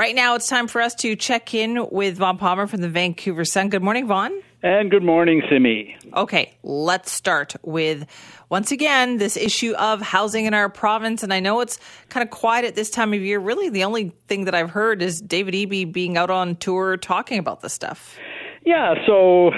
Right 0.00 0.14
now, 0.14 0.34
it's 0.34 0.46
time 0.46 0.66
for 0.66 0.80
us 0.80 0.94
to 0.94 1.14
check 1.14 1.52
in 1.52 1.86
with 1.90 2.16
Vaughn 2.16 2.38
Palmer 2.38 2.66
from 2.66 2.80
the 2.80 2.88
Vancouver 2.88 3.44
Sun. 3.44 3.68
Good 3.68 3.82
morning, 3.82 4.06
Vaughn. 4.06 4.32
And 4.62 4.90
good 4.90 5.02
morning, 5.02 5.42
Simi. 5.50 5.94
Okay, 6.16 6.54
let's 6.62 7.12
start 7.12 7.54
with 7.62 8.06
once 8.48 8.72
again 8.72 9.18
this 9.18 9.36
issue 9.36 9.72
of 9.72 10.00
housing 10.00 10.46
in 10.46 10.54
our 10.54 10.70
province. 10.70 11.22
And 11.22 11.34
I 11.34 11.40
know 11.40 11.60
it's 11.60 11.78
kind 12.08 12.26
of 12.26 12.30
quiet 12.30 12.64
at 12.64 12.76
this 12.76 12.88
time 12.88 13.12
of 13.12 13.20
year. 13.20 13.38
Really, 13.38 13.68
the 13.68 13.84
only 13.84 14.14
thing 14.26 14.46
that 14.46 14.54
I've 14.54 14.70
heard 14.70 15.02
is 15.02 15.20
David 15.20 15.52
Eby 15.52 15.92
being 15.92 16.16
out 16.16 16.30
on 16.30 16.56
tour 16.56 16.96
talking 16.96 17.38
about 17.38 17.60
this 17.60 17.74
stuff. 17.74 18.16
Yeah, 18.64 18.94
so 19.06 19.50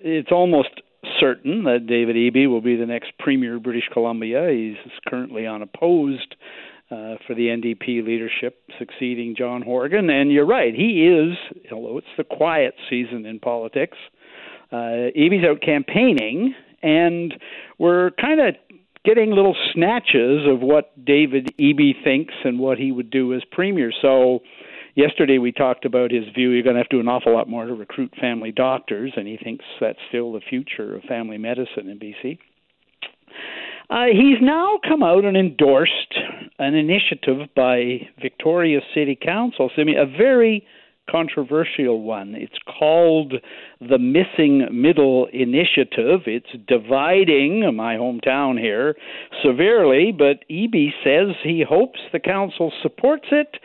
it's 0.00 0.32
almost 0.32 0.80
certain 1.20 1.64
that 1.64 1.86
David 1.86 2.16
Eby 2.16 2.48
will 2.48 2.62
be 2.62 2.74
the 2.74 2.86
next 2.86 3.12
Premier 3.18 3.56
of 3.56 3.62
British 3.62 3.90
Columbia. 3.92 4.48
He's 4.50 4.78
currently 5.06 5.46
unopposed 5.46 6.36
uh, 6.90 7.14
for 7.26 7.34
the 7.34 7.46
NDP 7.46 8.04
leadership, 8.04 8.58
succeeding 8.78 9.34
John 9.36 9.62
Horgan. 9.62 10.10
And 10.10 10.32
you're 10.32 10.46
right, 10.46 10.74
he 10.74 11.06
is, 11.06 11.36
although 11.72 11.98
it's 11.98 12.06
the 12.16 12.24
quiet 12.24 12.74
season 12.88 13.26
in 13.26 13.38
politics, 13.38 13.96
uh, 14.72 15.10
Eby's 15.16 15.46
out 15.46 15.60
campaigning, 15.62 16.54
and 16.82 17.34
we're 17.78 18.10
kind 18.20 18.40
of 18.40 18.54
getting 19.04 19.30
little 19.30 19.56
snatches 19.72 20.46
of 20.46 20.60
what 20.60 20.92
David 21.04 21.52
Eby 21.58 22.02
thinks 22.04 22.34
and 22.44 22.58
what 22.58 22.78
he 22.78 22.92
would 22.92 23.10
do 23.10 23.34
as 23.34 23.42
Premier. 23.50 23.92
So, 24.02 24.40
yesterday 24.94 25.38
we 25.38 25.52
talked 25.52 25.84
about 25.84 26.10
his 26.10 26.24
view 26.34 26.50
you're 26.50 26.62
going 26.62 26.74
to 26.74 26.80
have 26.80 26.88
to 26.88 26.96
do 26.96 27.00
an 27.00 27.08
awful 27.08 27.32
lot 27.32 27.48
more 27.48 27.66
to 27.66 27.74
recruit 27.74 28.12
family 28.20 28.52
doctors, 28.52 29.12
and 29.16 29.26
he 29.26 29.38
thinks 29.42 29.64
that's 29.80 29.98
still 30.08 30.32
the 30.32 30.40
future 30.40 30.96
of 30.96 31.02
family 31.04 31.38
medicine 31.38 31.88
in 31.88 31.98
BC. 31.98 32.38
Uh, 33.90 34.04
he's 34.12 34.38
now 34.40 34.78
come 34.88 35.02
out 35.02 35.24
and 35.24 35.36
endorsed 35.36 36.14
an 36.60 36.74
initiative 36.74 37.48
by 37.56 38.08
Victoria 38.22 38.78
City 38.94 39.18
Council, 39.20 39.68
a 39.76 40.06
very 40.06 40.64
controversial 41.10 42.00
one. 42.00 42.36
It's 42.36 42.58
called 42.78 43.34
the 43.80 43.98
Missing 43.98 44.68
Middle 44.70 45.26
Initiative. 45.32 46.20
It's 46.26 46.46
dividing 46.68 47.74
my 47.74 47.96
hometown 47.96 48.60
here 48.60 48.94
severely, 49.44 50.12
but 50.16 50.44
Eby 50.48 50.90
says 51.02 51.34
he 51.42 51.64
hopes 51.68 51.98
the 52.12 52.20
council 52.20 52.72
supports 52.82 53.26
it 53.32 53.56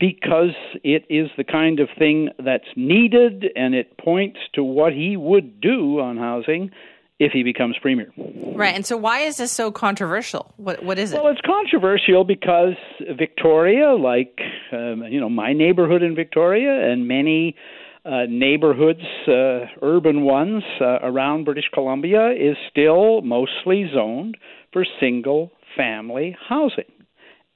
because 0.00 0.54
it 0.82 1.04
is 1.10 1.28
the 1.36 1.44
kind 1.44 1.78
of 1.78 1.88
thing 1.98 2.30
that's 2.42 2.64
needed 2.74 3.44
and 3.54 3.74
it 3.74 3.98
points 3.98 4.38
to 4.54 4.64
what 4.64 4.94
he 4.94 5.18
would 5.18 5.60
do 5.60 6.00
on 6.00 6.16
housing 6.16 6.70
if 7.18 7.32
he 7.32 7.42
becomes 7.42 7.76
premier. 7.80 8.12
Right. 8.16 8.74
And 8.74 8.84
so 8.84 8.96
why 8.96 9.20
is 9.20 9.36
this 9.36 9.52
so 9.52 9.70
controversial? 9.70 10.52
What 10.56 10.82
what 10.84 10.98
is 10.98 11.12
it? 11.12 11.22
Well, 11.22 11.32
it's 11.32 11.40
controversial 11.40 12.24
because 12.24 12.74
Victoria, 13.16 13.94
like 13.94 14.38
um, 14.72 15.04
you 15.08 15.20
know, 15.20 15.28
my 15.28 15.52
neighborhood 15.52 16.02
in 16.02 16.14
Victoria 16.14 16.90
and 16.90 17.06
many 17.08 17.56
uh, 18.04 18.24
neighborhoods, 18.28 19.00
uh, 19.26 19.66
urban 19.82 20.22
ones 20.22 20.62
uh, 20.80 20.98
around 21.02 21.44
British 21.44 21.70
Columbia, 21.72 22.32
is 22.32 22.56
still 22.70 23.22
mostly 23.22 23.90
zoned 23.94 24.36
for 24.72 24.84
single 25.00 25.50
family 25.76 26.36
housing. 26.48 26.84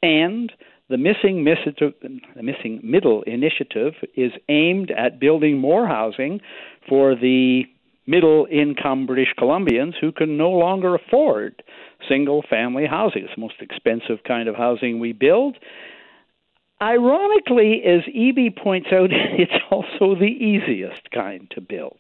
And 0.03 0.51
the 0.89 0.97
missing, 0.97 1.45
the 1.45 2.43
missing 2.43 2.81
middle 2.83 3.23
initiative 3.23 3.93
is 4.17 4.33
aimed 4.49 4.91
at 4.91 5.21
building 5.21 5.59
more 5.59 5.87
housing 5.87 6.41
for 6.89 7.15
the 7.15 7.65
middle 8.09 8.49
income 8.51 9.07
British 9.07 9.35
Columbians 9.39 9.93
who 10.01 10.11
can 10.11 10.37
no 10.37 10.51
longer 10.51 10.95
afford 10.95 11.63
single 12.09 12.43
family 12.49 12.87
housing. 12.87 13.25
It's 13.25 13.35
the 13.35 13.41
most 13.41 13.61
expensive 13.61 14.25
kind 14.27 14.49
of 14.49 14.57
housing 14.57 14.99
we 14.99 15.13
build. 15.13 15.57
Ironically, 16.81 17.83
as 17.85 18.03
Eby 18.15 18.57
points 18.57 18.89
out, 18.93 19.11
it's 19.13 19.53
also 19.71 20.19
the 20.19 20.25
easiest 20.25 21.11
kind 21.13 21.51
to 21.51 21.61
build. 21.61 21.99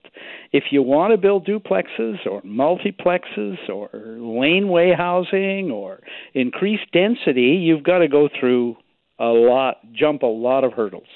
If 0.53 0.65
you 0.70 0.83
want 0.83 1.12
to 1.12 1.19
build 1.19 1.47
duplexes 1.47 2.25
or 2.27 2.41
multiplexes 2.43 3.69
or 3.69 3.91
laneway 3.93 4.94
housing 4.97 5.71
or 5.71 6.00
increased 6.33 6.91
density, 6.93 7.59
you've 7.60 7.83
got 7.83 7.99
to 7.99 8.09
go 8.09 8.28
through 8.41 8.77
a 9.19 9.27
lot, 9.27 9.78
jump 9.93 10.22
a 10.22 10.27
lot 10.27 10.65
of 10.65 10.72
hurdles 10.72 11.09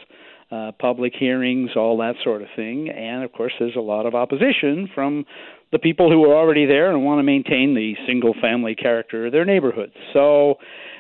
uh, 0.53 0.73
public 0.79 1.15
hearings, 1.19 1.71
all 1.77 1.97
that 1.99 2.15
sort 2.23 2.43
of 2.43 2.49
thing. 2.55 2.91
And 2.91 3.25
of 3.25 3.33
course, 3.33 3.53
there's 3.59 3.77
a 3.77 3.81
lot 3.81 4.05
of 4.05 4.15
opposition 4.15 4.89
from 4.95 5.25
the 5.73 5.79
people 5.79 6.11
who 6.11 6.23
are 6.25 6.37
already 6.37 6.67
there 6.67 6.91
and 6.91 7.05
want 7.05 7.19
to 7.19 7.23
maintain 7.23 7.75
the 7.75 7.95
single 8.07 8.35
family 8.41 8.75
character 8.75 9.27
of 9.27 9.33
their 9.33 9.47
neighborhoods. 9.47 9.95
So 10.13 10.57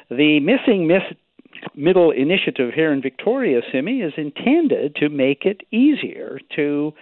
the 0.09 0.41
missing 0.41 0.87
miss- 0.87 1.19
middle 1.77 2.11
initiative 2.11 2.73
here 2.75 2.93
in 2.93 3.03
Victoria, 3.03 3.61
Simi, 3.71 4.01
is 4.01 4.15
intended 4.17 4.97
to 4.97 5.11
make 5.11 5.45
it 5.45 5.61
easier 5.71 6.39
to 6.57 6.95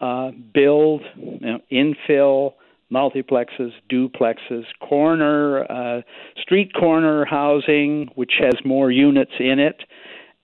uh, 0.00 0.30
build 0.52 1.02
you 1.16 1.40
know, 1.40 1.58
infill 1.72 2.52
multiplexes, 2.92 3.70
duplexes, 3.90 4.64
corner, 4.80 5.64
uh, 5.70 6.02
street 6.40 6.72
corner 6.74 7.24
housing, 7.24 8.08
which 8.14 8.32
has 8.38 8.54
more 8.64 8.90
units 8.90 9.32
in 9.40 9.58
it. 9.58 9.82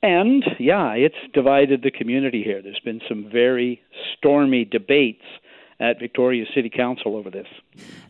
And 0.03 0.45
yeah, 0.59 0.93
it's 0.93 1.17
divided 1.35 1.83
the 1.83 1.91
community 1.91 2.43
here. 2.43 2.63
There's 2.63 2.81
been 2.81 3.01
some 3.09 3.29
very 3.31 3.83
stormy 4.17 4.65
debates 4.65 5.25
at 5.79 5.99
Victoria 5.99 6.45
City 6.55 6.71
Council 6.71 7.17
over 7.17 7.31
this. 7.31 7.47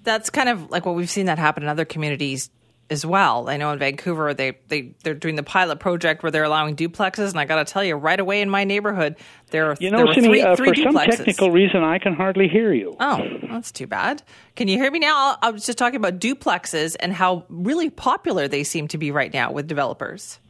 That's 0.04 0.30
kind 0.30 0.48
of 0.48 0.70
like 0.70 0.86
what 0.86 0.94
we've 0.94 1.10
seen 1.10 1.26
that 1.26 1.38
happen 1.38 1.62
in 1.62 1.68
other 1.68 1.84
communities 1.84 2.50
as 2.90 3.06
well. 3.06 3.48
I 3.48 3.56
know 3.56 3.70
in 3.70 3.78
Vancouver 3.78 4.34
they 4.34 4.58
they 4.68 4.92
they're 5.04 5.14
doing 5.14 5.36
the 5.36 5.42
pilot 5.42 5.78
project 5.78 6.22
where 6.22 6.32
they're 6.32 6.44
allowing 6.44 6.74
duplexes, 6.76 7.30
and 7.30 7.38
I 7.38 7.44
got 7.44 7.64
to 7.64 7.72
tell 7.72 7.84
you, 7.84 7.94
right 7.94 8.18
away 8.18 8.40
in 8.40 8.50
my 8.50 8.64
neighborhood, 8.64 9.16
there 9.50 9.70
are 9.70 9.76
you 9.78 9.90
know, 9.90 10.12
Simi, 10.12 10.28
three, 10.28 10.42
uh, 10.42 10.56
three 10.56 10.68
for 10.68 10.74
duplexes. 10.74 10.92
some 10.92 11.16
technical 11.16 11.50
reason, 11.52 11.82
I 11.84 11.98
can 11.98 12.14
hardly 12.14 12.48
hear 12.48 12.72
you. 12.72 12.96
Oh, 12.98 13.24
that's 13.48 13.70
too 13.70 13.86
bad. 13.86 14.22
Can 14.56 14.68
you 14.68 14.76
hear 14.76 14.90
me 14.90 14.98
now? 14.98 15.38
I 15.40 15.50
was 15.50 15.64
just 15.64 15.78
talking 15.78 15.96
about 15.96 16.18
duplexes 16.18 16.96
and 16.98 17.12
how 17.12 17.46
really 17.48 17.90
popular 17.90 18.48
they 18.48 18.64
seem 18.64 18.88
to 18.88 18.98
be 18.98 19.10
right 19.10 19.32
now 19.32 19.52
with 19.52 19.68
developers. 19.68 20.40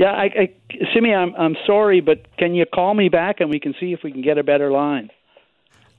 Yeah, 0.00 0.12
I, 0.12 0.24
I, 0.24 0.54
Simi, 0.94 1.12
I'm 1.12 1.34
I'm 1.34 1.56
sorry, 1.66 2.00
but 2.00 2.24
can 2.38 2.54
you 2.54 2.64
call 2.64 2.94
me 2.94 3.10
back 3.10 3.40
and 3.40 3.50
we 3.50 3.60
can 3.60 3.74
see 3.78 3.92
if 3.92 4.00
we 4.02 4.10
can 4.10 4.22
get 4.22 4.38
a 4.38 4.42
better 4.42 4.70
line? 4.70 5.10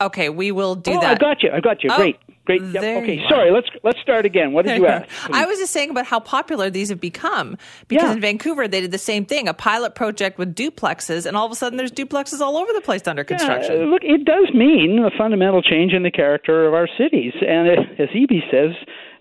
Okay, 0.02 0.30
we 0.30 0.52
will 0.52 0.74
do 0.74 0.94
oh, 0.94 1.02
that. 1.02 1.12
I 1.12 1.16
got 1.20 1.44
you. 1.44 1.52
I 1.54 1.60
got 1.60 1.84
you. 1.84 1.92
Oh, 1.92 1.98
Great, 1.98 2.18
great. 2.46 2.64
Yep. 2.64 3.04
Okay, 3.04 3.24
sorry. 3.30 3.52
Let's 3.52 3.68
let's 3.84 4.00
start 4.02 4.26
again. 4.26 4.54
What 4.54 4.66
did 4.66 4.80
you 4.80 4.88
ask? 4.96 5.08
I 5.30 5.46
was 5.46 5.60
just 5.60 5.72
saying 5.72 5.92
about 5.92 6.08
how 6.08 6.20
popular 6.20 6.72
these 6.72 6.90
have 6.90 7.00
become 7.00 7.60
because 7.88 8.10
Yeah. 8.10 8.14
in 8.14 8.22
Vancouver 8.22 8.68
they 8.68 8.82
did 8.82 8.90
the 8.90 8.98
same 8.98 9.24
thing, 9.24 9.48
a 9.48 9.54
pilot 9.54 9.94
project 9.94 10.40
with 10.40 10.56
duplexes, 10.56 11.28
and 11.28 11.38
all 11.38 11.46
of 11.46 11.52
a 11.52 11.56
sudden 11.56 11.78
there's 11.78 11.92
duplexes 11.92 12.40
all 12.40 12.58
over 12.58 12.74
the 12.74 12.82
place 12.82 13.08
under 13.08 13.24
construction. 13.24 13.82
Yeah, 13.82 13.86
look, 13.86 14.02
it 14.04 14.26
does 14.26 14.52
mean 14.56 14.98
a 14.98 15.16
fundamental 15.16 15.62
change 15.62 15.94
in 15.94 16.02
the 16.02 16.10
character 16.10 16.66
of 16.66 16.74
our 16.74 16.88
cities, 16.98 17.34
and 17.48 17.70
uh, 17.70 18.04
as 18.04 18.10
Eby 18.10 18.50
says, 18.50 18.72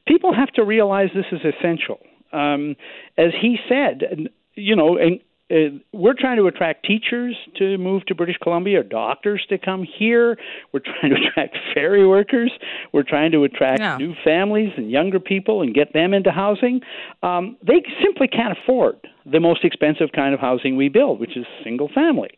people 0.09 0.33
have 0.33 0.49
to 0.53 0.65
realize 0.65 1.11
this 1.15 1.27
is 1.33 1.41
essential. 1.45 2.01
Um, 2.33 2.77
as 3.19 3.33
he 3.39 3.59
said, 3.69 4.31
you 4.61 4.77
know, 4.77 4.97
and 4.97 5.21
uh, 5.51 5.77
we're 5.93 6.15
trying 6.15 6.37
to 6.37 6.47
attract 6.47 6.87
teachers 6.87 7.35
to 7.57 7.77
move 7.77 8.07
to 8.07 8.15
British 8.15 8.37
Columbia, 8.41 8.81
or 8.81 8.83
doctors 8.85 9.45
to 9.49 9.59
come 9.59 9.83
here. 9.99 10.39
We're 10.73 10.81
trying 10.81 11.11
to 11.13 11.17
attract 11.27 11.57
ferry 11.75 12.07
workers. 12.07 12.53
We're 12.93 13.03
trying 13.03 13.33
to 13.33 13.43
attract 13.43 13.81
Yeah. 13.81 13.97
new 13.97 14.15
families 14.23 14.71
and 14.77 14.91
younger 14.91 15.19
people 15.19 15.61
and 15.63 15.75
get 15.75 15.93
them 15.93 16.15
into 16.15 16.31
housing. 16.31 16.83
Um, 17.23 17.57
they 17.67 17.83
simply 18.03 18.29
can't 18.29 18.57
afford 18.57 18.97
the 19.27 19.41
most 19.41 19.65
expensive 19.65 20.11
kind 20.15 20.35
of 20.35 20.41
housing 20.41 20.77
we 20.77 20.89
build, 20.89 21.19
which 21.21 21.37
is 21.37 21.45
single 21.65 21.89
family. 21.93 22.31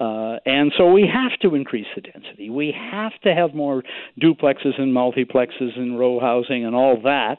Uh, 0.00 0.38
and 0.46 0.72
so 0.76 0.90
we 0.92 1.10
have 1.12 1.38
to 1.40 1.56
increase 1.56 1.86
the 1.96 2.00
density. 2.00 2.50
We 2.50 2.72
have 2.72 3.12
to 3.24 3.34
have 3.34 3.52
more 3.54 3.82
duplexes 4.20 4.80
and 4.80 4.94
multiplexes 4.94 5.76
and 5.76 5.98
row 5.98 6.20
housing 6.20 6.64
and 6.64 6.76
all 6.76 7.00
that. 7.02 7.38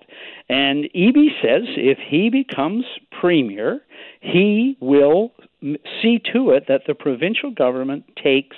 And 0.50 0.86
Eby 0.96 1.30
says 1.42 1.64
if 1.78 1.97
he 2.06 2.30
becomes 2.30 2.84
premier, 3.20 3.81
he 4.20 4.78
will 4.81 5.31
see 5.62 6.22
to 6.34 6.52
it 6.52 6.66
that 6.68 6.81
the 6.86 6.96
provincial 6.96 7.52
government 7.52 8.03
takes 8.22 8.58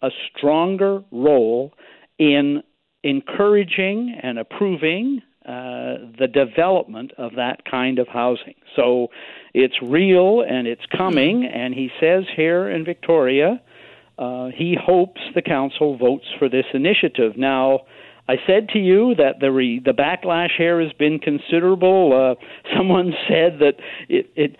a 0.00 0.10
stronger 0.34 1.02
role 1.10 1.72
in 2.18 2.62
encouraging 3.02 4.18
and 4.22 4.38
approving 4.38 5.20
uh, 5.46 5.98
the 6.18 6.26
development 6.26 7.12
of 7.18 7.34
that 7.36 7.64
kind 7.70 7.98
of 7.98 8.08
housing. 8.08 8.54
So 8.76 9.08
it's 9.52 9.74
real 9.82 10.40
and 10.40 10.66
it's 10.66 10.84
coming, 10.96 11.44
and 11.44 11.74
he 11.74 11.90
says 12.00 12.24
here 12.34 12.68
in 12.68 12.84
Victoria, 12.84 13.60
uh, 14.18 14.48
he 14.54 14.76
hopes 14.80 15.20
the 15.34 15.42
council 15.42 15.96
votes 15.96 16.26
for 16.38 16.48
this 16.48 16.66
initiative. 16.72 17.36
Now, 17.36 17.80
I 18.26 18.36
said 18.46 18.70
to 18.70 18.78
you 18.78 19.14
that 19.16 19.40
the 19.40 19.52
re- 19.52 19.80
the 19.80 19.92
backlash 19.92 20.56
here 20.56 20.80
has 20.80 20.92
been 20.94 21.18
considerable. 21.18 22.36
Uh, 22.38 22.44
someone 22.76 23.12
said 23.28 23.58
that 23.58 23.74
it, 24.08 24.30
it 24.34 24.56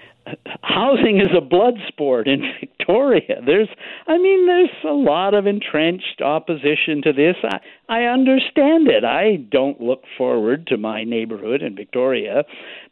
housing 0.63 1.21
is 1.21 1.29
a 1.37 1.41
blood 1.41 1.75
sport 1.89 2.27
in 2.27 2.41
Victoria. 2.61 3.41
There's, 3.45 3.69
I 4.07 4.19
mean, 4.19 4.47
there's 4.47 4.71
a 4.85 4.93
lot 4.93 5.35
of 5.35 5.47
entrenched 5.47 6.21
opposition 6.23 7.03
to 7.03 7.13
this. 7.13 7.37
I, 7.43 7.59
I 7.89 8.03
understand 8.05 8.89
it. 8.89 9.05
I 9.05 9.37
don't 9.51 9.81
look 9.81 10.03
forward 10.17 10.67
to 10.69 10.77
my 10.77 11.05
neighborhood 11.05 11.63
in 11.63 11.77
Victoria 11.77 12.45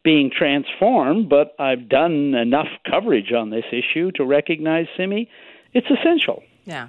being 0.04 0.30
transformed, 0.36 1.28
but 1.28 1.54
I've 1.58 1.88
done 1.88 2.34
enough 2.34 2.68
coverage 2.88 3.32
on 3.32 3.50
this 3.50 3.64
issue 3.72 4.10
to 4.12 4.24
recognize, 4.24 4.86
Simi, 4.96 5.28
it's 5.72 5.88
essential. 5.90 6.42
Yeah. 6.64 6.88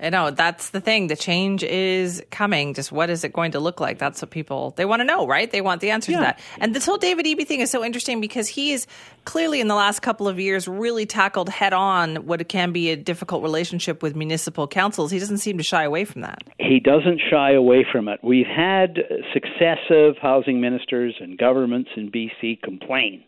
I 0.00 0.10
know 0.10 0.30
that's 0.30 0.70
the 0.70 0.80
thing. 0.80 1.08
The 1.08 1.16
change 1.16 1.62
is 1.62 2.22
coming. 2.30 2.74
Just 2.74 2.90
what 2.90 3.10
is 3.10 3.22
it 3.22 3.32
going 3.32 3.52
to 3.52 3.60
look 3.60 3.80
like? 3.80 3.98
That's 3.98 4.22
what 4.22 4.30
people 4.30 4.72
they 4.76 4.84
want 4.84 5.00
to 5.00 5.04
know, 5.04 5.26
right? 5.26 5.50
They 5.50 5.60
want 5.60 5.80
the 5.80 5.90
answer 5.90 6.12
yeah. 6.12 6.18
to 6.18 6.22
that. 6.24 6.40
And 6.58 6.74
this 6.74 6.86
whole 6.86 6.96
David 6.96 7.26
Eby 7.26 7.46
thing 7.46 7.60
is 7.60 7.70
so 7.70 7.84
interesting 7.84 8.20
because 8.20 8.48
he 8.48 8.72
is 8.72 8.86
clearly 9.24 9.60
in 9.60 9.68
the 9.68 9.74
last 9.74 10.00
couple 10.00 10.26
of 10.26 10.40
years 10.40 10.66
really 10.66 11.06
tackled 11.06 11.48
head 11.48 11.72
on 11.72 12.16
what 12.26 12.48
can 12.48 12.72
be 12.72 12.90
a 12.90 12.96
difficult 12.96 13.42
relationship 13.42 14.02
with 14.02 14.16
municipal 14.16 14.66
councils. 14.66 15.10
He 15.10 15.18
doesn't 15.18 15.38
seem 15.38 15.58
to 15.58 15.64
shy 15.64 15.84
away 15.84 16.04
from 16.04 16.22
that. 16.22 16.42
He 16.58 16.80
doesn't 16.80 17.20
shy 17.30 17.52
away 17.52 17.84
from 17.90 18.08
it. 18.08 18.20
We've 18.22 18.46
had 18.46 18.98
successive 19.34 20.16
housing 20.20 20.60
ministers 20.60 21.14
and 21.20 21.36
governments 21.36 21.90
in 21.96 22.10
BC 22.10 22.62
complain 22.62 23.22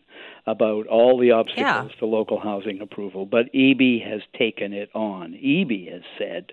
about 0.45 0.87
all 0.87 1.19
the 1.19 1.31
obstacles 1.31 1.91
yeah. 1.91 1.99
to 1.99 2.05
local 2.05 2.39
housing 2.39 2.81
approval, 2.81 3.25
but 3.25 3.51
Eby 3.53 4.05
has 4.05 4.21
taken 4.37 4.73
it 4.73 4.89
on. 4.93 5.33
Eby 5.33 5.91
has 5.91 6.01
said 6.17 6.51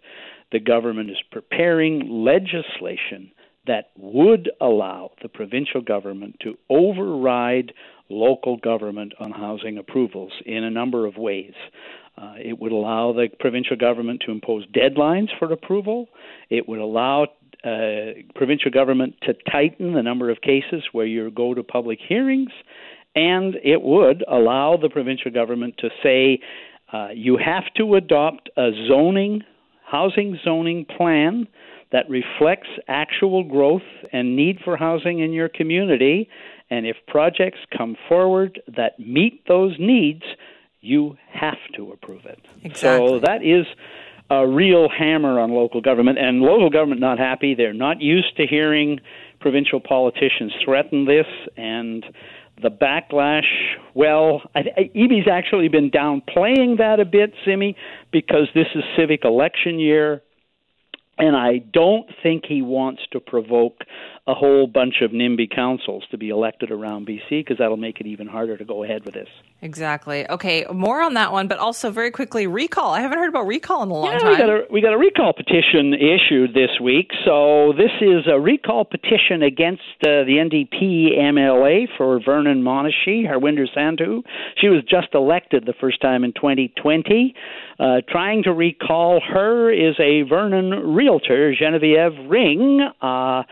the 0.52 0.60
government 0.60 1.10
is 1.10 1.18
preparing 1.30 2.08
legislation 2.08 3.32
that 3.66 3.90
would 3.96 4.50
allow 4.60 5.10
the 5.22 5.28
provincial 5.28 5.80
government 5.80 6.36
to 6.40 6.56
override 6.68 7.72
local 8.08 8.56
government 8.56 9.12
on 9.20 9.30
housing 9.30 9.78
approvals 9.78 10.32
in 10.44 10.64
a 10.64 10.70
number 10.70 11.06
of 11.06 11.16
ways. 11.16 11.54
Uh, 12.18 12.34
it 12.36 12.58
would 12.58 12.72
allow 12.72 13.12
the 13.12 13.28
provincial 13.38 13.76
government 13.76 14.22
to 14.26 14.32
impose 14.32 14.66
deadlines 14.68 15.28
for 15.38 15.52
approval. 15.52 16.08
It 16.48 16.68
would 16.68 16.80
allow 16.80 17.28
uh, 17.64 18.22
provincial 18.34 18.70
government 18.70 19.14
to 19.22 19.34
tighten 19.50 19.92
the 19.94 20.02
number 20.02 20.30
of 20.30 20.40
cases 20.40 20.82
where 20.92 21.06
you 21.06 21.30
go 21.30 21.54
to 21.54 21.62
public 21.62 21.98
hearings 22.06 22.50
and 23.14 23.56
it 23.62 23.82
would 23.82 24.24
allow 24.28 24.76
the 24.76 24.88
provincial 24.88 25.30
government 25.30 25.74
to 25.78 25.90
say 26.02 26.40
uh, 26.92 27.08
you 27.14 27.36
have 27.36 27.64
to 27.76 27.94
adopt 27.94 28.50
a 28.56 28.70
zoning, 28.88 29.42
housing 29.84 30.38
zoning 30.44 30.84
plan 30.84 31.46
that 31.92 32.08
reflects 32.08 32.68
actual 32.88 33.42
growth 33.44 33.82
and 34.12 34.36
need 34.36 34.58
for 34.64 34.76
housing 34.76 35.20
in 35.20 35.32
your 35.32 35.48
community. 35.48 36.28
And 36.70 36.86
if 36.86 36.96
projects 37.08 37.58
come 37.76 37.96
forward 38.08 38.60
that 38.76 38.98
meet 38.98 39.46
those 39.48 39.74
needs, 39.78 40.22
you 40.80 41.16
have 41.32 41.58
to 41.76 41.92
approve 41.92 42.24
it. 42.26 42.38
Exactly. 42.62 43.08
So 43.08 43.18
that 43.20 43.42
is 43.44 43.66
a 44.30 44.46
real 44.46 44.88
hammer 44.88 45.40
on 45.40 45.50
local 45.50 45.80
government, 45.80 46.18
and 46.18 46.40
local 46.40 46.70
government 46.70 47.00
not 47.00 47.18
happy. 47.18 47.54
They're 47.54 47.74
not 47.74 48.00
used 48.00 48.36
to 48.36 48.46
hearing 48.46 49.00
provincial 49.40 49.80
politicians 49.80 50.52
threaten 50.64 51.04
this, 51.04 51.26
and 51.56 52.04
the 52.62 52.70
backlash. 52.70 53.46
Well, 53.94 54.42
I, 54.54 54.60
I, 54.76 54.90
actually 55.30 55.68
been 55.68 55.90
downplaying 55.90 56.78
that 56.78 57.00
a 57.00 57.04
bit, 57.04 57.32
Simi, 57.44 57.76
because 58.12 58.48
this 58.54 58.66
is 58.74 58.82
civic 58.96 59.24
election 59.24 59.78
year, 59.78 60.22
and 61.18 61.36
I 61.36 61.58
don't 61.58 62.08
think 62.22 62.44
he 62.46 62.62
wants 62.62 63.02
to 63.12 63.20
provoke 63.20 63.84
a 64.26 64.34
whole 64.34 64.66
bunch 64.66 64.96
of 65.02 65.10
NIMBY 65.10 65.54
councils 65.54 66.04
to 66.10 66.18
be 66.18 66.28
elected 66.28 66.70
around 66.70 67.06
BC 67.06 67.30
because 67.30 67.58
that'll 67.58 67.76
make 67.76 68.00
it 68.00 68.06
even 68.06 68.26
harder 68.26 68.56
to 68.56 68.64
go 68.64 68.84
ahead 68.84 69.04
with 69.04 69.14
this. 69.14 69.28
Exactly. 69.62 70.28
Okay, 70.28 70.64
more 70.72 71.02
on 71.02 71.14
that 71.14 71.32
one, 71.32 71.48
but 71.48 71.58
also 71.58 71.90
very 71.90 72.10
quickly 72.10 72.46
recall. 72.46 72.92
I 72.92 73.00
haven't 73.00 73.18
heard 73.18 73.28
about 73.28 73.46
recall 73.46 73.82
in 73.82 73.90
a 73.90 73.94
long 73.94 74.12
yeah, 74.12 74.18
time. 74.18 74.30
We 74.30 74.38
got 74.38 74.50
a, 74.50 74.62
we 74.70 74.80
got 74.80 74.92
a 74.92 74.98
recall 74.98 75.32
petition 75.32 75.94
issued 75.94 76.54
this 76.54 76.70
week. 76.82 77.10
So 77.24 77.72
this 77.76 77.90
is 78.00 78.26
a 78.30 78.38
recall 78.38 78.84
petition 78.84 79.42
against 79.42 79.82
uh, 80.02 80.24
the 80.24 80.36
NDP 80.40 81.18
MLA 81.18 81.86
for 81.96 82.20
Vernon 82.24 82.62
Monashee, 82.62 83.26
Harwinder 83.26 83.66
Sandhu. 83.76 84.22
She 84.56 84.68
was 84.68 84.82
just 84.88 85.08
elected 85.14 85.66
the 85.66 85.74
first 85.80 86.00
time 86.00 86.24
in 86.24 86.32
2020. 86.32 87.34
Uh, 87.78 88.00
trying 88.08 88.42
to 88.44 88.52
recall 88.52 89.20
her 89.20 89.70
is 89.72 89.94
a 89.98 90.22
Vernon 90.22 90.94
realtor, 90.94 91.54
Genevieve 91.54 92.28
Ring. 92.28 92.80
Uh, 93.00 93.42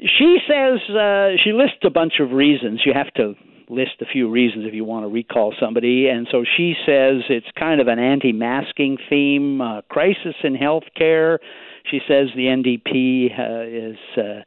she 0.00 0.38
says 0.48 0.80
uh, 0.94 1.36
she 1.44 1.52
lists 1.52 1.78
a 1.84 1.90
bunch 1.90 2.14
of 2.20 2.30
reasons. 2.32 2.80
You 2.84 2.92
have 2.94 3.12
to 3.14 3.34
list 3.68 3.92
a 4.00 4.06
few 4.06 4.28
reasons 4.28 4.64
if 4.66 4.74
you 4.74 4.84
want 4.84 5.04
to 5.04 5.08
recall 5.08 5.54
somebody. 5.60 6.08
And 6.08 6.26
so 6.30 6.44
she 6.56 6.74
says 6.84 7.22
it's 7.28 7.46
kind 7.58 7.80
of 7.80 7.86
an 7.86 7.98
anti 7.98 8.32
masking 8.32 8.98
theme, 9.08 9.60
uh, 9.60 9.82
crisis 9.82 10.34
in 10.42 10.54
health 10.54 10.84
care. 10.96 11.38
She 11.90 12.00
says 12.06 12.28
the 12.34 12.46
NDP 12.46 13.38
uh, 13.38 13.92
is 13.92 13.98
uh, 14.16 14.42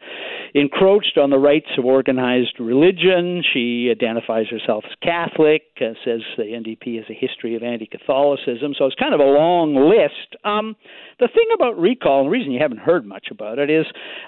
encroached 0.54 1.18
on 1.18 1.30
the 1.30 1.40
rights 1.40 1.70
of 1.78 1.86
organized 1.86 2.60
religion. 2.60 3.44
She 3.54 3.90
identifies 3.92 4.46
herself 4.50 4.84
as 4.86 4.96
Catholic, 5.02 5.64
uh, 5.82 5.94
says 6.06 6.22
the 6.38 6.44
NDP 6.44 6.98
has 6.98 7.06
a 7.10 7.14
history 7.14 7.56
of 7.56 7.64
anti 7.64 7.88
Catholicism. 7.88 8.74
So 8.78 8.86
it's 8.86 8.96
kind 8.96 9.14
of 9.14 9.20
a 9.20 9.24
long 9.24 9.76
list. 9.76 10.36
Um, 10.44 10.76
the 11.20 11.28
thing 11.28 11.48
about 11.56 11.80
recall, 11.80 12.20
and 12.20 12.28
the 12.28 12.32
reason 12.32 12.52
you 12.52 12.62
haven't 12.62 12.80
heard 12.80 13.06
much 13.06 13.28
about 13.32 13.58
it, 13.58 13.70
is 13.70 13.86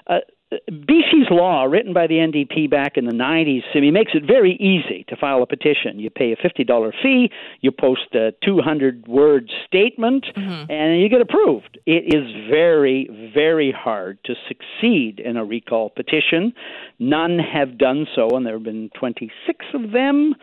uh, 0.08 0.18
BC's 0.52 1.28
law, 1.28 1.64
written 1.64 1.92
by 1.92 2.06
the 2.06 2.14
NDP 2.14 2.70
back 2.70 2.96
in 2.96 3.04
the 3.04 3.12
90s, 3.12 3.62
Simi, 3.72 3.90
makes 3.90 4.12
it 4.14 4.22
very 4.24 4.52
easy 4.54 5.04
to 5.08 5.16
file 5.16 5.42
a 5.42 5.46
petition. 5.46 5.98
You 5.98 6.08
pay 6.08 6.32
a 6.32 6.36
$50 6.36 6.92
fee, 7.02 7.30
you 7.62 7.72
post 7.72 8.14
a 8.14 8.32
200 8.44 9.08
word 9.08 9.50
statement, 9.66 10.24
mm-hmm. 10.36 10.70
and 10.70 11.00
you 11.00 11.08
get 11.08 11.20
approved. 11.20 11.78
It 11.84 12.14
is 12.14 12.30
very, 12.48 13.30
very 13.34 13.72
hard 13.72 14.18
to 14.24 14.34
succeed 14.46 15.18
in 15.18 15.36
a 15.36 15.44
recall 15.44 15.90
petition. 15.90 16.52
None 17.00 17.40
have 17.40 17.76
done 17.76 18.06
so, 18.14 18.28
and 18.36 18.46
there 18.46 18.54
have 18.54 18.62
been 18.62 18.90
26 18.98 19.66
of 19.74 19.90
them. 19.90 20.34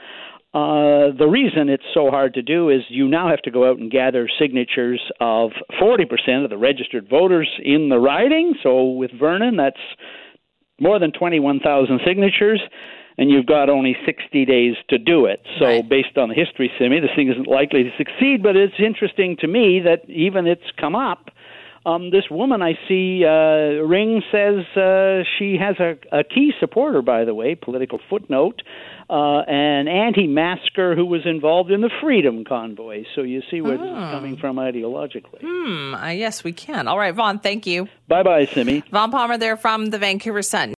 Uh, 0.53 1.09
the 1.17 1.27
reason 1.27 1.67
it's 1.67 1.83
so 1.95 2.11
hard 2.11 2.35
to 2.35 2.43
do 2.43 2.69
is 2.69 2.81
you 2.89 3.07
now 3.07 3.27
have 3.27 3.41
to 3.41 3.49
go 3.49 3.67
out 3.67 3.79
and 3.79 3.89
gather 3.89 4.29
signatures 4.39 5.01
of 5.19 5.49
40% 5.81 6.43
of 6.43 6.51
the 6.51 6.57
registered 6.57 7.09
voters 7.09 7.49
in 7.63 7.89
the 7.89 7.97
riding. 7.97 8.53
So 8.61 8.91
with 8.91 9.09
Vernon, 9.19 9.57
that's 9.57 9.81
more 10.79 10.99
than 10.99 11.11
21,000 11.11 12.01
signatures, 12.05 12.61
and 13.17 13.31
you've 13.31 13.47
got 13.47 13.67
only 13.67 13.95
60 14.05 14.45
days 14.45 14.75
to 14.89 14.99
do 14.99 15.25
it. 15.25 15.41
So 15.57 15.65
right. 15.65 15.89
based 15.89 16.17
on 16.17 16.29
the 16.29 16.35
history, 16.35 16.71
Simi, 16.77 16.99
this 16.99 17.09
thing 17.15 17.31
isn't 17.31 17.47
likely 17.47 17.83
to 17.83 17.89
succeed. 17.97 18.43
But 18.43 18.55
it's 18.55 18.75
interesting 18.77 19.35
to 19.39 19.47
me 19.47 19.79
that 19.79 20.07
even 20.07 20.45
it's 20.45 20.69
come 20.79 20.95
up. 20.95 21.29
Um, 21.85 22.11
this 22.11 22.23
woman 22.31 22.61
I 22.61 22.73
see, 22.87 23.25
uh, 23.25 23.83
Ring 23.83 24.21
says 24.31 24.65
uh, 24.77 25.23
she 25.37 25.57
has 25.59 25.75
a, 25.79 25.97
a 26.17 26.23
key 26.23 26.51
supporter, 26.59 27.01
by 27.01 27.25
the 27.25 27.33
way, 27.33 27.55
political 27.55 27.99
footnote, 28.09 28.61
uh, 29.09 29.41
an 29.47 29.89
anti-masker 29.89 30.95
who 30.95 31.05
was 31.05 31.21
involved 31.25 31.71
in 31.71 31.81
the 31.81 31.91
Freedom 32.01 32.45
Convoy. 32.45 33.03
So 33.15 33.21
you 33.21 33.41
see 33.51 33.59
where 33.59 33.73
oh. 33.73 33.77
this 33.77 33.87
is 33.87 34.11
coming 34.11 34.37
from 34.37 34.55
ideologically. 34.55 35.41
Hmm. 35.41 35.93
Uh, 35.95 36.09
yes, 36.09 36.43
we 36.43 36.53
can. 36.53 36.87
All 36.87 36.97
right, 36.97 37.13
Vaughn. 37.13 37.39
Thank 37.39 37.67
you. 37.67 37.89
Bye, 38.07 38.23
bye, 38.23 38.45
Simi. 38.45 38.83
Vaughn 38.91 39.11
Palmer 39.11 39.37
there 39.37 39.57
from 39.57 39.87
the 39.87 39.99
Vancouver 39.99 40.41
Sun. 40.41 40.71